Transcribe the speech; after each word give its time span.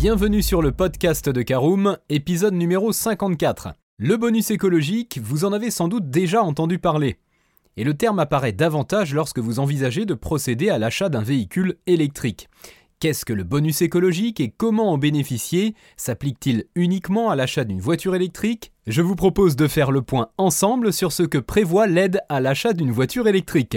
Bienvenue 0.00 0.40
sur 0.40 0.62
le 0.62 0.72
podcast 0.72 1.28
de 1.28 1.42
Caroom, 1.42 1.98
épisode 2.08 2.54
numéro 2.54 2.90
54. 2.90 3.74
Le 3.98 4.16
bonus 4.16 4.50
écologique, 4.50 5.20
vous 5.22 5.44
en 5.44 5.52
avez 5.52 5.70
sans 5.70 5.88
doute 5.88 6.08
déjà 6.08 6.42
entendu 6.42 6.78
parler. 6.78 7.18
Et 7.76 7.84
le 7.84 7.92
terme 7.92 8.18
apparaît 8.18 8.52
davantage 8.52 9.12
lorsque 9.12 9.40
vous 9.40 9.60
envisagez 9.60 10.06
de 10.06 10.14
procéder 10.14 10.70
à 10.70 10.78
l'achat 10.78 11.10
d'un 11.10 11.20
véhicule 11.20 11.76
électrique. 11.86 12.48
Qu'est-ce 12.98 13.26
que 13.26 13.34
le 13.34 13.44
bonus 13.44 13.82
écologique 13.82 14.40
et 14.40 14.48
comment 14.48 14.90
en 14.90 14.96
bénéficier? 14.96 15.74
S'applique-t-il 15.98 16.64
uniquement 16.74 17.28
à 17.28 17.36
l'achat 17.36 17.64
d'une 17.64 17.82
voiture 17.82 18.14
électrique? 18.14 18.72
Je 18.86 19.02
vous 19.02 19.16
propose 19.16 19.54
de 19.54 19.68
faire 19.68 19.90
le 19.90 20.00
point 20.00 20.30
ensemble 20.38 20.94
sur 20.94 21.12
ce 21.12 21.24
que 21.24 21.36
prévoit 21.36 21.86
l'aide 21.86 22.20
à 22.30 22.40
l'achat 22.40 22.72
d'une 22.72 22.90
voiture 22.90 23.28
électrique. 23.28 23.76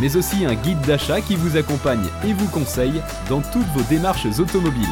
mais 0.00 0.16
aussi 0.16 0.44
un 0.44 0.54
guide 0.54 0.80
d'achat 0.82 1.20
qui 1.20 1.36
vous 1.36 1.56
accompagne 1.56 2.06
et 2.26 2.32
vous 2.32 2.48
conseille 2.48 3.02
dans 3.28 3.40
toutes 3.40 3.66
vos 3.74 3.82
démarches 3.88 4.26
automobiles. 4.38 4.84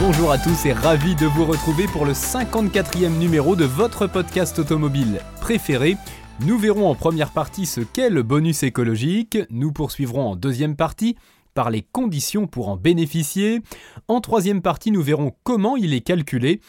Bonjour 0.00 0.32
à 0.32 0.38
tous 0.38 0.66
et 0.66 0.72
ravi 0.72 1.14
de 1.14 1.26
vous 1.26 1.44
retrouver 1.44 1.86
pour 1.86 2.04
le 2.04 2.12
54e 2.12 3.18
numéro 3.18 3.54
de 3.54 3.64
votre 3.64 4.06
podcast 4.06 4.58
automobile 4.58 5.20
préféré. 5.40 5.96
Nous 6.40 6.58
verrons 6.58 6.90
en 6.90 6.96
première 6.96 7.30
partie 7.30 7.66
ce 7.66 7.80
qu'est 7.80 8.10
le 8.10 8.24
bonus 8.24 8.64
écologique, 8.64 9.38
nous 9.50 9.70
poursuivrons 9.70 10.32
en 10.32 10.36
deuxième 10.36 10.74
partie 10.74 11.16
par 11.54 11.70
les 11.70 11.82
conditions 11.82 12.46
pour 12.46 12.68
en 12.68 12.76
bénéficier. 12.76 13.60
En 14.08 14.20
troisième 14.20 14.62
partie, 14.62 14.90
nous 14.90 15.02
verrons 15.02 15.32
comment 15.42 15.76
il 15.76 15.94
est 15.94 16.00
calculé. 16.00 16.60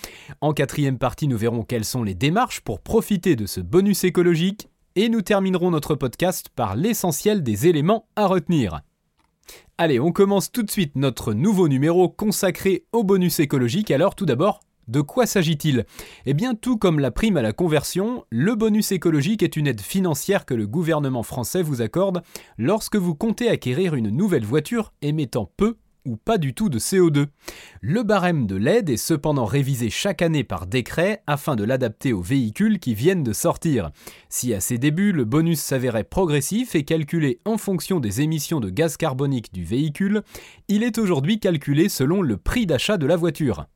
En 0.41 0.53
quatrième 0.53 0.97
partie, 0.97 1.27
nous 1.27 1.37
verrons 1.37 1.63
quelles 1.63 1.85
sont 1.85 2.03
les 2.03 2.15
démarches 2.15 2.61
pour 2.61 2.79
profiter 2.79 3.35
de 3.35 3.45
ce 3.45 3.59
bonus 3.61 4.03
écologique. 4.03 4.67
Et 4.95 5.09
nous 5.09 5.21
terminerons 5.21 5.71
notre 5.71 5.95
podcast 5.95 6.49
par 6.55 6.75
l'essentiel 6.75 7.41
des 7.41 7.67
éléments 7.67 8.07
à 8.15 8.27
retenir. 8.27 8.81
Allez, 9.77 9.99
on 9.99 10.11
commence 10.11 10.51
tout 10.51 10.63
de 10.63 10.69
suite 10.69 10.95
notre 10.95 11.33
nouveau 11.33 11.67
numéro 11.67 12.07
consacré 12.09 12.85
au 12.91 13.03
bonus 13.03 13.39
écologique. 13.39 13.89
Alors 13.89 14.15
tout 14.15 14.25
d'abord, 14.25 14.59
de 14.87 15.01
quoi 15.01 15.25
s'agit-il? 15.25 15.85
Eh 16.25 16.33
bien, 16.33 16.55
tout 16.55 16.77
comme 16.77 16.99
la 16.99 17.11
prime 17.11 17.37
à 17.37 17.41
la 17.41 17.53
conversion, 17.53 18.25
le 18.29 18.55
bonus 18.55 18.91
écologique 18.91 19.43
est 19.43 19.55
une 19.55 19.67
aide 19.67 19.81
financière 19.81 20.45
que 20.45 20.53
le 20.53 20.67
gouvernement 20.67 21.23
français 21.23 21.61
vous 21.61 21.81
accorde 21.81 22.21
lorsque 22.57 22.95
vous 22.95 23.15
comptez 23.15 23.49
acquérir 23.49 23.95
une 23.95 24.09
nouvelle 24.09 24.45
voiture 24.45 24.93
émettant 25.01 25.49
peu 25.57 25.77
ou 26.05 26.17
pas 26.17 26.37
du 26.37 26.53
tout 26.53 26.69
de 26.69 26.79
CO2. 26.79 27.27
Le 27.81 28.03
barème 28.03 28.45
de 28.45 28.55
l'aide 28.55 28.89
est 28.89 28.97
cependant 28.97 29.45
révisé 29.45 29.89
chaque 29.89 30.21
année 30.21 30.43
par 30.43 30.67
décret 30.67 31.23
afin 31.27 31.55
de 31.55 31.63
l'adapter 31.63 32.13
aux 32.13 32.21
véhicules 32.21 32.79
qui 32.79 32.93
viennent 32.93 33.23
de 33.23 33.33
sortir. 33.33 33.91
Si 34.29 34.53
à 34.53 34.59
ses 34.59 34.77
débuts 34.77 35.11
le 35.11 35.25
bonus 35.25 35.61
s'avérait 35.61 36.03
progressif 36.03 36.75
et 36.75 36.83
calculé 36.83 37.39
en 37.45 37.57
fonction 37.57 37.99
des 37.99 38.21
émissions 38.21 38.59
de 38.59 38.69
gaz 38.69 38.97
carbonique 38.97 39.53
du 39.53 39.63
véhicule, 39.63 40.23
il 40.67 40.83
est 40.83 40.97
aujourd'hui 40.97 41.39
calculé 41.39 41.89
selon 41.89 42.21
le 42.21 42.37
prix 42.37 42.65
d'achat 42.65 42.97
de 42.97 43.05
la 43.05 43.15
voiture. 43.15 43.67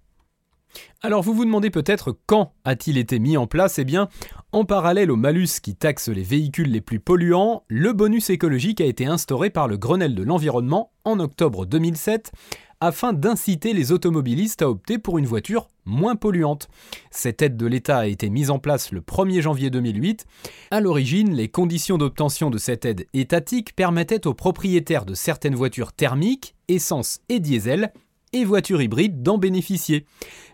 Alors 1.02 1.22
vous 1.22 1.34
vous 1.34 1.46
demandez 1.46 1.70
peut-être 1.70 2.18
quand 2.26 2.54
a-t-il 2.66 2.98
été 2.98 3.20
mis 3.20 3.38
en 3.38 3.48
place? 3.48 3.80
Eh 3.80 3.86
bien, 3.86 4.10
en 4.52 4.66
parallèle 4.66 5.12
au 5.12 5.16
malus 5.16 5.60
qui 5.62 5.76
taxe 5.76 6.10
les 6.10 6.24
véhicules 6.24 6.72
les 6.72 6.82
plus 6.82 7.00
polluants, 7.00 7.64
le 7.68 7.94
bonus 7.94 8.30
écologique 8.30 8.82
a 8.82 8.86
été 8.86 9.06
instauré 9.06 9.50
par 9.50 9.68
le 9.68 9.78
Grenelle 9.78 10.16
de 10.16 10.24
l'environnement 10.24 10.92
en 11.06 11.20
octobre 11.20 11.66
2007 11.66 12.32
afin 12.80 13.14
d'inciter 13.14 13.74
les 13.74 13.92
automobilistes 13.92 14.62
à 14.62 14.70
opter 14.70 14.98
pour 14.98 15.18
une 15.18 15.26
voiture 15.26 15.68
moins 15.86 16.16
polluante. 16.16 16.68
Cette 17.10 17.42
aide 17.42 17.58
de 17.58 17.66
l'État 17.66 18.00
a 18.00 18.08
été 18.08 18.30
mise 18.30 18.52
en 18.52 18.60
place 18.60 18.92
le 18.92 19.02
1er 19.02 19.42
janvier 19.42 19.70
2008. 19.70 20.26
À 20.72 20.80
l'origine, 20.80 21.34
les 21.34 21.50
conditions 21.50 21.98
d'obtention 21.98 22.50
de 22.50 22.58
cette 22.58 22.86
aide 22.86 23.08
étatique 23.14 23.76
permettaient 23.76 24.28
aux 24.28 24.34
propriétaires 24.34 25.06
de 25.06 25.16
certaines 25.16 25.56
voitures 25.56 25.94
thermiques, 25.94 26.56
essence 26.68 27.20
et 27.30 27.40
diesel, 27.40 27.92
et 28.34 28.46
voitures 28.46 28.82
hybrides 28.82 29.22
d'en 29.24 29.38
bénéficier. 29.38 30.06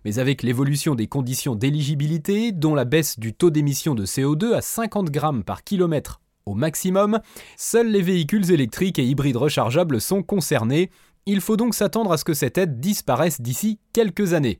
Mais 0.05 0.19
avec 0.19 0.43
l'évolution 0.43 0.95
des 0.95 1.07
conditions 1.07 1.55
d'éligibilité, 1.55 2.51
dont 2.51 2.75
la 2.75 2.85
baisse 2.85 3.19
du 3.19 3.33
taux 3.33 3.49
d'émission 3.49 3.95
de 3.95 4.05
CO2 4.05 4.53
à 4.53 4.61
50 4.61 5.09
grammes 5.09 5.43
par 5.43 5.63
kilomètre 5.63 6.21
au 6.45 6.55
maximum, 6.55 7.19
seuls 7.57 7.89
les 7.89 8.01
véhicules 8.01 8.51
électriques 8.51 8.99
et 8.99 9.05
hybrides 9.05 9.37
rechargeables 9.37 10.01
sont 10.01 10.23
concernés. 10.23 10.89
Il 11.25 11.41
faut 11.41 11.57
donc 11.57 11.73
s'attendre 11.73 12.11
à 12.11 12.17
ce 12.17 12.25
que 12.25 12.33
cette 12.33 12.57
aide 12.57 12.79
disparaisse 12.79 13.41
d'ici 13.41 13.79
quelques 13.93 14.33
années. 14.33 14.59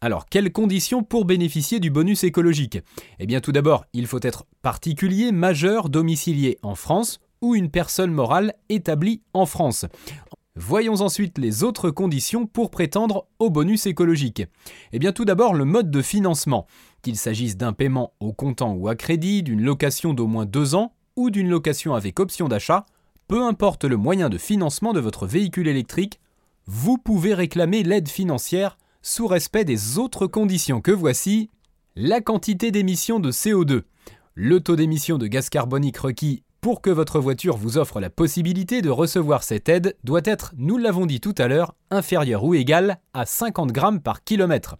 Alors, 0.00 0.26
quelles 0.26 0.52
conditions 0.52 1.02
pour 1.02 1.24
bénéficier 1.24 1.80
du 1.80 1.90
bonus 1.90 2.24
écologique? 2.24 2.78
Eh 3.18 3.26
bien, 3.26 3.40
tout 3.40 3.52
d'abord, 3.52 3.86
il 3.94 4.06
faut 4.06 4.20
être 4.22 4.44
particulier 4.60 5.32
majeur 5.32 5.88
domicilié 5.88 6.58
en 6.62 6.74
France 6.74 7.20
ou 7.40 7.54
une 7.54 7.70
personne 7.70 8.10
morale 8.10 8.54
établie 8.68 9.22
en 9.32 9.46
France. 9.46 9.86
Voyons 10.56 11.00
ensuite 11.00 11.38
les 11.38 11.64
autres 11.64 11.90
conditions 11.90 12.46
pour 12.46 12.70
prétendre 12.70 13.26
au 13.40 13.50
bonus 13.50 13.86
écologique. 13.86 14.44
Eh 14.92 15.00
bien 15.00 15.10
tout 15.10 15.24
d'abord 15.24 15.52
le 15.52 15.64
mode 15.64 15.90
de 15.90 16.00
financement, 16.00 16.68
qu'il 17.02 17.16
s'agisse 17.16 17.56
d'un 17.56 17.72
paiement 17.72 18.12
au 18.20 18.32
comptant 18.32 18.72
ou 18.72 18.86
à 18.86 18.94
crédit, 18.94 19.42
d'une 19.42 19.62
location 19.62 20.14
d'au 20.14 20.28
moins 20.28 20.46
deux 20.46 20.76
ans 20.76 20.92
ou 21.16 21.30
d'une 21.30 21.48
location 21.48 21.94
avec 21.94 22.20
option 22.20 22.46
d'achat, 22.46 22.86
peu 23.26 23.42
importe 23.42 23.84
le 23.84 23.96
moyen 23.96 24.28
de 24.28 24.38
financement 24.38 24.92
de 24.92 25.00
votre 25.00 25.26
véhicule 25.26 25.66
électrique, 25.66 26.20
vous 26.66 26.98
pouvez 26.98 27.34
réclamer 27.34 27.82
l'aide 27.82 28.08
financière 28.08 28.78
sous 29.02 29.26
respect 29.26 29.64
des 29.64 29.98
autres 29.98 30.28
conditions 30.28 30.80
que 30.80 30.92
voici. 30.92 31.50
La 31.96 32.20
quantité 32.20 32.70
d'émissions 32.70 33.18
de 33.18 33.32
CO2, 33.32 33.82
le 34.34 34.60
taux 34.60 34.76
d'émission 34.76 35.18
de 35.18 35.26
gaz 35.26 35.48
carbonique 35.48 35.98
requis 35.98 36.43
pour 36.64 36.80
que 36.80 36.88
votre 36.88 37.20
voiture 37.20 37.58
vous 37.58 37.76
offre 37.76 38.00
la 38.00 38.08
possibilité 38.08 38.80
de 38.80 38.88
recevoir 38.88 39.42
cette 39.42 39.68
aide 39.68 39.98
doit 40.02 40.22
être, 40.24 40.54
nous 40.56 40.78
l'avons 40.78 41.04
dit 41.04 41.20
tout 41.20 41.34
à 41.36 41.46
l'heure, 41.46 41.74
inférieur 41.90 42.42
ou 42.42 42.54
égal 42.54 43.00
à 43.12 43.26
50 43.26 43.70
grammes 43.70 44.00
par 44.00 44.24
kilomètre. 44.24 44.76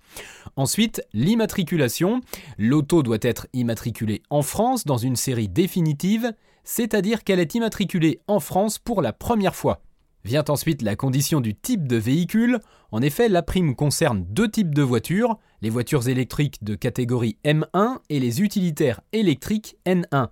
Ensuite, 0.56 1.03
l'immatriculation. 1.12 2.23
L'auto 2.56 3.03
doit 3.03 3.19
être 3.21 3.49
immatriculée 3.53 4.23
en 4.31 4.41
France 4.41 4.87
dans 4.87 4.97
une 4.97 5.15
série 5.15 5.47
définitive, 5.47 6.33
c'est-à-dire 6.65 7.23
qu'elle 7.23 7.39
est 7.39 7.55
immatriculée 7.55 8.23
en 8.28 8.41
France 8.41 8.78
pour 8.78 9.03
la 9.03 9.12
première 9.12 9.55
fois. 9.55 9.83
Vient 10.25 10.45
ensuite 10.49 10.81
la 10.81 10.97
condition 10.97 11.43
du 11.43 11.55
type 11.55 11.87
de 11.87 11.97
véhicule. 11.97 12.61
En 12.93 13.03
effet, 13.03 13.29
la 13.29 13.43
prime 13.43 13.75
concerne 13.75 14.25
deux 14.31 14.51
types 14.51 14.75
de 14.75 14.81
voitures, 14.81 15.39
les 15.61 15.69
voitures 15.69 16.09
électriques 16.09 16.65
de 16.65 16.75
catégorie 16.75 17.37
M1 17.45 17.99
et 18.09 18.21
les 18.21 18.41
utilitaires 18.41 19.03
électriques 19.12 19.77
N1. 19.85 20.29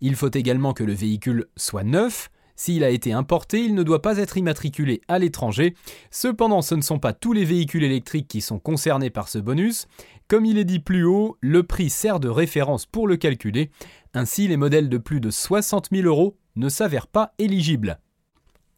Il 0.00 0.16
faut 0.16 0.30
également 0.34 0.72
que 0.72 0.82
le 0.82 0.94
véhicule 0.94 1.46
soit 1.56 1.84
neuf. 1.84 2.28
S'il 2.56 2.82
a 2.82 2.90
été 2.90 3.12
importé, 3.12 3.60
il 3.60 3.74
ne 3.74 3.84
doit 3.84 4.02
pas 4.02 4.18
être 4.18 4.36
immatriculé 4.36 5.02
à 5.06 5.20
l'étranger. 5.20 5.74
Cependant, 6.10 6.62
ce 6.62 6.74
ne 6.74 6.80
sont 6.80 6.98
pas 6.98 7.12
tous 7.12 7.32
les 7.32 7.44
véhicules 7.44 7.84
électriques 7.84 8.28
qui 8.28 8.40
sont 8.40 8.58
concernés 8.58 9.10
par 9.10 9.28
ce 9.28 9.38
bonus. 9.38 9.86
Comme 10.26 10.46
il 10.46 10.58
est 10.58 10.64
dit 10.64 10.80
plus 10.80 11.04
haut, 11.04 11.36
le 11.40 11.62
prix 11.62 11.90
sert 11.90 12.18
de 12.18 12.28
référence 12.28 12.86
pour 12.86 13.06
le 13.06 13.16
calculer. 13.16 13.70
Ainsi, 14.14 14.48
les 14.48 14.56
modèles 14.56 14.88
de 14.88 14.98
plus 14.98 15.20
de 15.20 15.30
60 15.30 15.90
000 15.92 16.08
euros 16.08 16.36
ne 16.56 16.68
s'avèrent 16.68 17.06
pas 17.06 17.32
éligibles. 17.38 18.00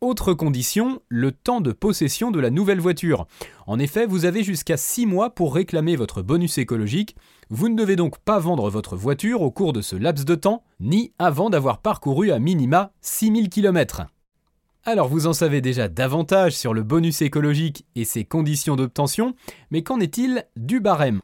Autre 0.01 0.33
condition, 0.33 1.03
le 1.09 1.33
temps 1.33 1.61
de 1.61 1.73
possession 1.73 2.31
de 2.31 2.39
la 2.39 2.51
nouvelle 2.51 2.79
voiture. 2.79 3.27
En 3.67 3.81
effet, 3.81 4.07
vous 4.07 4.27
avez 4.27 4.45
jusqu'à 4.45 4.77
6 4.77 5.07
mois 5.07 5.31
pour 5.31 5.53
réclamer 5.53 5.97
votre 5.97 6.23
bonus 6.23 6.57
écologique. 6.59 7.17
Vous 7.51 7.69
ne 7.69 7.75
devez 7.75 7.97
donc 7.97 8.17
pas 8.19 8.39
vendre 8.39 8.71
votre 8.71 8.95
voiture 8.95 9.43
au 9.43 9.51
cours 9.51 9.73
de 9.73 9.81
ce 9.81 9.97
laps 9.97 10.25
de 10.25 10.37
temps, 10.37 10.63
ni 10.79 11.13
avant 11.19 11.51
d'avoir 11.51 11.79
parcouru 11.79 12.31
à 12.31 12.39
minima 12.39 12.93
6000 13.01 13.49
km. 13.49 14.03
Alors 14.85 15.09
vous 15.09 15.27
en 15.27 15.33
savez 15.33 15.61
déjà 15.61 15.89
davantage 15.89 16.57
sur 16.57 16.75
le 16.75 16.85
bonus 16.85 17.21
écologique 17.21 17.85
et 17.97 18.05
ses 18.05 18.25
conditions 18.25 18.77
d'obtention, 18.77 19.35
mais 19.73 19.83
qu'en 19.83 19.99
est-il 19.99 20.47
du 20.57 20.79
barème? 20.79 21.23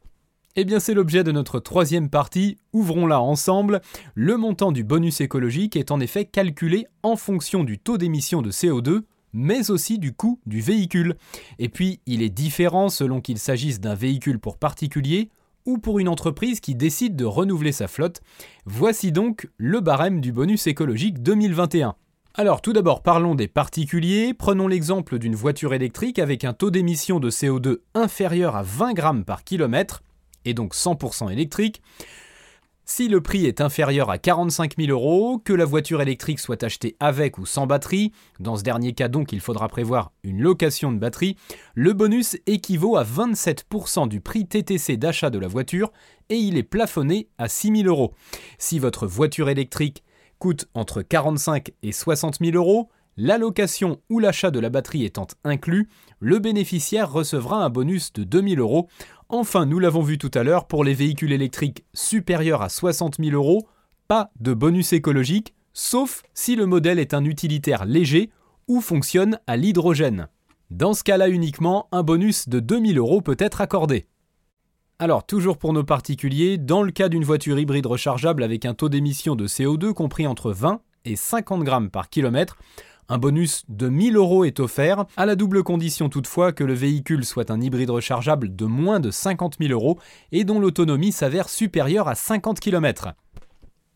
Eh 0.56 0.64
bien 0.64 0.78
c'est 0.78 0.94
l'objet 0.94 1.24
de 1.24 1.32
notre 1.32 1.58
troisième 1.58 2.08
partie, 2.08 2.58
ouvrons-la 2.72 3.20
ensemble. 3.20 3.80
Le 4.14 4.36
montant 4.36 4.70
du 4.70 4.84
bonus 4.84 5.20
écologique 5.20 5.74
est 5.74 5.90
en 5.90 5.98
effet 5.98 6.24
calculé 6.24 6.86
en 7.02 7.16
fonction 7.16 7.64
du 7.64 7.78
taux 7.78 7.98
d'émission 7.98 8.40
de 8.40 8.52
CO2, 8.52 9.02
mais 9.32 9.70
aussi 9.70 9.98
du 9.98 10.12
coût 10.12 10.38
du 10.46 10.60
véhicule. 10.60 11.16
Et 11.58 11.68
puis 11.68 12.00
il 12.06 12.22
est 12.22 12.30
différent 12.30 12.88
selon 12.88 13.20
qu'il 13.20 13.38
s'agisse 13.38 13.80
d'un 13.80 13.96
véhicule 13.96 14.38
pour 14.38 14.56
particulier 14.56 15.28
ou 15.66 15.78
pour 15.78 15.98
une 15.98 16.08
entreprise 16.08 16.60
qui 16.60 16.76
décide 16.76 17.16
de 17.16 17.24
renouveler 17.24 17.72
sa 17.72 17.88
flotte. 17.88 18.20
Voici 18.64 19.10
donc 19.10 19.48
le 19.56 19.80
barème 19.80 20.20
du 20.20 20.30
bonus 20.30 20.68
écologique 20.68 21.20
2021. 21.20 21.96
Alors 22.36 22.62
tout 22.62 22.72
d'abord 22.72 23.02
parlons 23.02 23.34
des 23.34 23.48
particuliers, 23.48 24.34
prenons 24.34 24.68
l'exemple 24.68 25.18
d'une 25.18 25.34
voiture 25.34 25.74
électrique 25.74 26.20
avec 26.20 26.44
un 26.44 26.52
taux 26.52 26.70
d'émission 26.70 27.18
de 27.18 27.30
CO2 27.30 27.78
inférieur 27.94 28.54
à 28.54 28.62
20 28.62 28.92
grammes 28.92 29.24
par 29.24 29.42
kilomètre, 29.42 30.03
et 30.44 30.55
donc 30.55 30.75
100% 30.75 31.31
électrique. 31.31 31.82
Si 32.87 33.08
le 33.08 33.23
prix 33.23 33.46
est 33.46 33.62
inférieur 33.62 34.11
à 34.11 34.19
45 34.19 34.75
000 34.79 34.91
euros, 34.91 35.38
que 35.43 35.55
la 35.55 35.64
voiture 35.64 36.02
électrique 36.02 36.38
soit 36.38 36.62
achetée 36.62 36.96
avec 37.00 37.38
ou 37.38 37.46
sans 37.46 37.67
batterie, 37.67 38.12
dans 38.41 38.56
ce 38.56 38.62
dernier 38.62 38.93
cas 38.93 39.08
donc 39.08 39.32
il 39.32 39.41
faudra 39.41 39.69
prévoir 39.69 40.12
une 40.23 40.43
location 40.43 40.93
de 40.93 40.99
batterie, 40.99 41.37
le 41.75 41.94
bonus 41.94 42.37
équivaut 42.46 42.99
à 42.99 43.05
27% 43.05 44.06
du 44.06 44.20
prix 44.20 44.46
TTC 44.46 44.99
d'achat 44.99 45.31
de 45.31 45.38
la 45.38 45.49
voiture 45.49 45.93
et 46.29 46.37
il 46.37 46.58
est 46.58 46.62
plafonné 46.62 47.29
à 47.38 47.49
6 47.49 47.85
000 47.85 47.88
euros. 47.88 48.12
Si 48.58 48.79
votre 48.79 49.06
voiture 49.06 49.49
électrique 49.49 50.05
coûte 50.38 50.67
entre 50.75 51.00
45 51.00 51.70
et 51.82 51.93
60 51.93 52.40
000 52.40 52.55
euros, 52.55 52.90
l'allocation 53.16 54.00
ou 54.11 54.19
l'achat 54.19 54.50
de 54.50 54.61
la 54.61 54.70
batterie 54.70 55.05
étant 55.05 55.26
inclus, 55.44 55.88
le 56.20 56.38
bénéficiaire 56.38 57.12
recevra 57.12 57.64
un 57.64 57.70
bonus 57.70 58.12
de 58.12 58.25
2 58.25 58.49
000 58.49 58.61
euros. 58.61 58.88
Enfin, 59.28 59.66
nous 59.66 59.78
l'avons 59.78 60.02
vu 60.02 60.19
tout 60.19 60.31
à 60.34 60.43
l'heure, 60.43 60.66
pour 60.66 60.84
les 60.84 60.94
véhicules 60.94 61.32
électriques 61.32 61.84
supérieurs 61.93 62.62
à 62.62 62.69
60 62.69 63.16
000 63.19 63.34
euros, 63.34 63.66
pas 64.08 64.31
de 64.40 64.55
bonus 64.55 64.93
écologique, 64.93 65.55
sauf 65.72 66.22
si 66.34 66.56
le 66.56 66.66
modèle 66.66 66.99
est 66.99 67.14
un 67.14 67.25
utilitaire 67.25 67.84
léger 67.84 68.31
ou 68.69 68.81
fonctionne 68.81 69.38
à 69.46 69.56
l'hydrogène. 69.56 70.28
Dans 70.70 70.94
ce 70.94 71.05
cas-là 71.05 71.28
uniquement, 71.28 71.88
un 71.93 72.02
bonus 72.02 72.49
de 72.49 72.61
2000 72.61 72.99
euros 72.99 73.20
peut 73.20 73.37
être 73.38 73.61
accordé. 73.61 74.06
Alors, 74.99 75.26
toujours 75.26 75.58
pour 75.58 75.72
nos 75.72 75.84
particuliers, 75.84 76.56
dans 76.56 76.82
le 76.82 76.93
cas 76.93 77.08
d'une 77.08 77.25
voiture 77.25 77.58
hybride 77.58 77.87
rechargeable 77.87 78.43
avec 78.43 78.64
un 78.64 78.75
taux 78.75 78.88
d'émission 78.88 79.34
de 79.34 79.46
CO2 79.46 79.93
compris 79.93 80.26
entre 80.26 80.52
20 80.52 80.81
et 81.05 81.16
50 81.16 81.64
grammes 81.64 81.90
par 81.90 82.08
kilomètre, 82.08 82.56
un 83.08 83.18
bonus 83.18 83.64
de 83.68 83.88
1000 83.88 84.16
euros 84.16 84.44
est 84.44 84.60
offert, 84.60 85.04
à 85.16 85.26
la 85.26 85.36
double 85.36 85.62
condition 85.62 86.08
toutefois 86.08 86.52
que 86.52 86.64
le 86.64 86.74
véhicule 86.74 87.24
soit 87.24 87.50
un 87.50 87.60
hybride 87.60 87.90
rechargeable 87.90 88.54
de 88.54 88.64
moins 88.64 89.00
de 89.00 89.10
50 89.10 89.56
000 89.60 89.72
euros 89.72 89.98
et 90.32 90.44
dont 90.44 90.58
l'autonomie 90.58 91.12
s'avère 91.12 91.48
supérieure 91.48 92.08
à 92.08 92.14
50 92.14 92.60
km. 92.60 93.14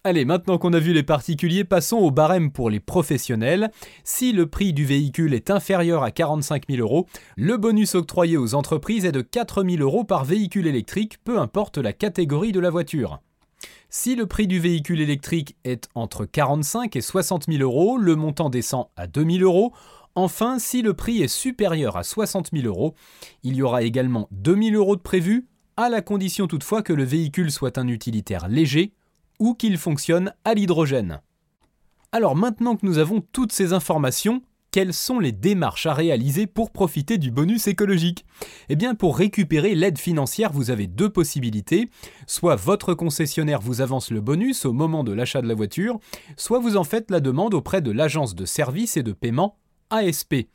Allez, 0.04 0.24
maintenant 0.24 0.58
qu'on 0.58 0.72
a 0.72 0.78
vu 0.78 0.92
les 0.92 1.02
particuliers, 1.02 1.64
passons 1.64 1.96
au 1.96 2.10
barème 2.10 2.52
pour 2.52 2.70
les 2.70 2.80
professionnels. 2.80 3.70
Si 4.04 4.32
le 4.32 4.46
prix 4.46 4.72
du 4.72 4.84
véhicule 4.84 5.34
est 5.34 5.50
inférieur 5.50 6.02
à 6.02 6.10
45 6.10 6.64
000 6.70 6.80
euros, 6.80 7.06
le 7.36 7.56
bonus 7.56 7.94
octroyé 7.94 8.36
aux 8.36 8.54
entreprises 8.54 9.04
est 9.04 9.12
de 9.12 9.22
4 9.22 9.64
000 9.64 9.82
euros 9.82 10.04
par 10.04 10.24
véhicule 10.24 10.66
électrique, 10.66 11.18
peu 11.24 11.38
importe 11.38 11.78
la 11.78 11.92
catégorie 11.92 12.52
de 12.52 12.60
la 12.60 12.70
voiture. 12.70 13.20
Si 13.90 14.14
le 14.14 14.26
prix 14.26 14.46
du 14.46 14.60
véhicule 14.60 15.00
électrique 15.00 15.56
est 15.64 15.88
entre 15.94 16.24
45 16.24 16.94
et 16.96 17.00
60 17.00 17.46
000 17.50 17.62
euros, 17.62 17.96
le 17.96 18.16
montant 18.16 18.50
descend 18.50 18.86
à 18.96 19.06
2 19.06 19.24
000 19.24 19.44
euros. 19.44 19.72
Enfin, 20.14 20.58
si 20.58 20.82
le 20.82 20.94
prix 20.94 21.22
est 21.22 21.28
supérieur 21.28 21.96
à 21.96 22.02
60 22.02 22.50
000 22.52 22.66
euros, 22.66 22.94
il 23.42 23.54
y 23.54 23.62
aura 23.62 23.82
également 23.82 24.28
2 24.32 24.62
000 24.62 24.76
euros 24.76 24.96
de 24.96 25.00
prévu, 25.00 25.46
à 25.76 25.88
la 25.88 26.02
condition 26.02 26.48
toutefois 26.48 26.82
que 26.82 26.92
le 26.92 27.04
véhicule 27.04 27.52
soit 27.52 27.78
un 27.78 27.86
utilitaire 27.86 28.48
léger 28.48 28.92
ou 29.38 29.54
qu'il 29.54 29.78
fonctionne 29.78 30.34
à 30.44 30.54
l'hydrogène. 30.54 31.20
Alors 32.10 32.34
maintenant 32.34 32.74
que 32.74 32.84
nous 32.84 32.98
avons 32.98 33.20
toutes 33.20 33.52
ces 33.52 33.72
informations, 33.72 34.42
quelles 34.70 34.92
sont 34.92 35.18
les 35.18 35.32
démarches 35.32 35.86
à 35.86 35.94
réaliser 35.94 36.46
pour 36.46 36.70
profiter 36.70 37.18
du 37.18 37.30
bonus 37.30 37.66
écologique? 37.66 38.24
Eh 38.68 38.76
bien 38.76 38.94
pour 38.94 39.16
récupérer 39.16 39.74
l'aide 39.74 39.98
financière, 39.98 40.52
vous 40.52 40.70
avez 40.70 40.86
deux 40.86 41.08
possibilités. 41.08 41.90
Soit 42.26 42.56
votre 42.56 42.94
concessionnaire 42.94 43.60
vous 43.60 43.80
avance 43.80 44.10
le 44.10 44.20
bonus 44.20 44.64
au 44.64 44.72
moment 44.72 45.04
de 45.04 45.12
l'achat 45.12 45.42
de 45.42 45.48
la 45.48 45.54
voiture, 45.54 45.98
soit 46.36 46.58
vous 46.58 46.76
en 46.76 46.84
faites 46.84 47.10
la 47.10 47.20
demande 47.20 47.54
auprès 47.54 47.80
de 47.80 47.90
l'agence 47.90 48.34
de 48.34 48.44
services 48.44 48.96
et 48.96 49.02
de 49.02 49.12
paiement 49.12 49.58
ASP. 49.90 50.48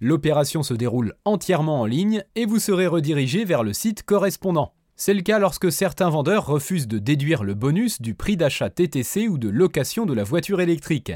L'opération 0.00 0.62
se 0.62 0.74
déroule 0.74 1.14
entièrement 1.24 1.82
en 1.82 1.86
ligne 1.86 2.24
et 2.36 2.46
vous 2.46 2.58
serez 2.58 2.86
redirigé 2.86 3.44
vers 3.44 3.62
le 3.62 3.72
site 3.72 4.02
correspondant. 4.02 4.72
C'est 4.96 5.14
le 5.14 5.22
cas 5.22 5.38
lorsque 5.38 5.70
certains 5.70 6.10
vendeurs 6.10 6.46
refusent 6.46 6.88
de 6.88 6.98
déduire 6.98 7.44
le 7.44 7.54
bonus 7.54 8.02
du 8.02 8.14
prix 8.14 8.36
d'achat 8.36 8.70
TTC 8.70 9.28
ou 9.28 9.38
de 9.38 9.48
location 9.48 10.06
de 10.06 10.14
la 10.14 10.24
voiture 10.24 10.60
électrique. 10.60 11.12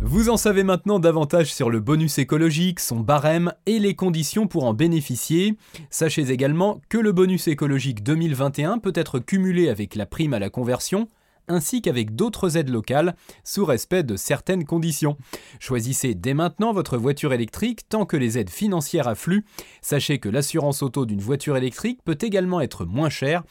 Vous 0.00 0.28
en 0.28 0.36
savez 0.36 0.62
maintenant 0.62 1.00
davantage 1.00 1.52
sur 1.52 1.70
le 1.70 1.80
bonus 1.80 2.18
écologique, 2.18 2.78
son 2.78 3.00
barème 3.00 3.52
et 3.66 3.78
les 3.78 3.94
conditions 3.94 4.46
pour 4.46 4.64
en 4.64 4.72
bénéficier. 4.72 5.56
Sachez 5.90 6.30
également 6.30 6.80
que 6.88 6.98
le 6.98 7.12
bonus 7.12 7.48
écologique 7.48 8.04
2021 8.04 8.78
peut 8.78 8.92
être 8.94 9.18
cumulé 9.18 9.68
avec 9.68 9.96
la 9.96 10.06
prime 10.06 10.34
à 10.34 10.38
la 10.38 10.50
conversion 10.50 11.08
ainsi 11.48 11.82
qu'avec 11.82 12.14
d'autres 12.14 12.56
aides 12.56 12.68
locales, 12.68 13.16
sous 13.42 13.64
respect 13.64 14.02
de 14.02 14.16
certaines 14.16 14.64
conditions. 14.64 15.16
Choisissez 15.58 16.14
dès 16.14 16.34
maintenant 16.34 16.72
votre 16.72 16.98
voiture 16.98 17.32
électrique 17.32 17.88
tant 17.88 18.04
que 18.04 18.16
les 18.16 18.38
aides 18.38 18.50
financières 18.50 19.08
affluent. 19.08 19.44
Sachez 19.80 20.18
que 20.18 20.28
l'assurance 20.28 20.82
auto 20.82 21.06
d'une 21.06 21.20
voiture 21.20 21.56
électrique 21.56 22.00
peut 22.04 22.18
également 22.20 22.60
être 22.60 22.84
moins 22.84 23.08
chère. 23.10 23.44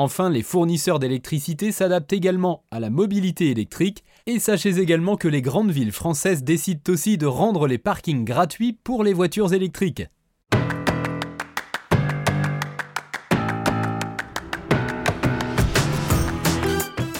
Enfin, 0.00 0.30
les 0.30 0.44
fournisseurs 0.44 1.00
d'électricité 1.00 1.72
s'adaptent 1.72 2.12
également 2.12 2.62
à 2.70 2.78
la 2.78 2.88
mobilité 2.88 3.50
électrique 3.50 4.04
et 4.28 4.38
sachez 4.38 4.78
également 4.78 5.16
que 5.16 5.26
les 5.26 5.42
grandes 5.42 5.72
villes 5.72 5.90
françaises 5.90 6.44
décident 6.44 6.92
aussi 6.92 7.18
de 7.18 7.26
rendre 7.26 7.66
les 7.66 7.78
parkings 7.78 8.24
gratuits 8.24 8.78
pour 8.84 9.02
les 9.02 9.12
voitures 9.12 9.52
électriques. 9.52 10.04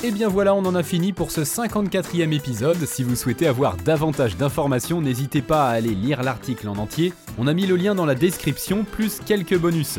Et 0.05 0.13
bien 0.13 0.29
voilà, 0.29 0.55
on 0.55 0.65
en 0.65 0.77
a 0.77 0.85
fini 0.85 1.13
pour 1.13 1.33
ce 1.33 1.41
54e 1.41 2.33
épisode. 2.33 2.87
Si 2.87 3.03
vous 3.03 3.17
souhaitez 3.17 3.49
avoir 3.49 3.77
davantage 3.79 4.37
d'informations, 4.37 5.01
n'hésitez 5.01 5.43
pas 5.43 5.69
à 5.69 5.73
aller 5.73 5.97
lire 5.97 6.23
l'article 6.23 6.69
en 6.69 6.77
entier. 6.77 7.13
On 7.39 7.49
a 7.49 7.55
mis 7.55 7.67
le 7.67 7.75
lien 7.75 7.97
dans 7.97 8.07
la 8.07 8.15
description, 8.15 8.85
plus 8.85 9.19
quelques 9.27 9.59
bonus. 9.59 9.99